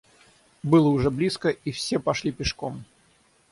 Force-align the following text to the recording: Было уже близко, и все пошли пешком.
Было 0.63 0.87
уже 0.89 1.11
близко, 1.11 1.49
и 1.49 1.69
все 1.71 1.99
пошли 1.99 2.31
пешком. 2.31 2.83